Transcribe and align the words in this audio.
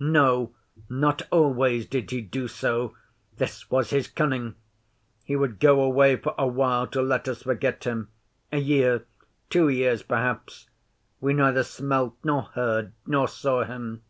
No 0.00 0.52
not 0.90 1.22
always 1.30 1.86
did 1.86 2.10
he 2.10 2.20
do 2.20 2.48
so! 2.48 2.96
This 3.36 3.70
was 3.70 3.90
his 3.90 4.08
cunning! 4.08 4.56
He 5.22 5.36
would 5.36 5.60
go 5.60 5.80
away 5.80 6.16
for 6.16 6.34
a 6.36 6.44
while 6.48 6.88
to 6.88 7.00
let 7.00 7.28
us 7.28 7.44
forget 7.44 7.84
him. 7.84 8.08
A 8.50 8.58
year 8.58 9.06
two 9.48 9.68
years 9.68 10.02
perhaps 10.02 10.68
we 11.20 11.34
neither 11.34 11.62
smelt, 11.62 12.16
nor 12.24 12.42
heard, 12.42 12.94
nor 13.06 13.28
saw 13.28 13.62
him. 13.62 14.02